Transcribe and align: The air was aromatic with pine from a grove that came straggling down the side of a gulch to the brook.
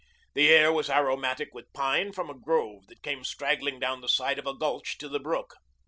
The 0.33 0.49
air 0.49 0.71
was 0.73 0.89
aromatic 0.89 1.53
with 1.53 1.71
pine 1.73 2.11
from 2.11 2.27
a 2.27 2.33
grove 2.33 2.87
that 2.87 3.03
came 3.03 3.23
straggling 3.23 3.79
down 3.79 4.01
the 4.01 4.09
side 4.09 4.39
of 4.39 4.47
a 4.47 4.55
gulch 4.57 4.97
to 4.97 5.07
the 5.07 5.19
brook. 5.19 5.57